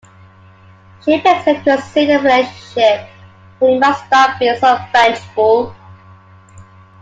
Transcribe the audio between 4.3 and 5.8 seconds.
being so vengeful.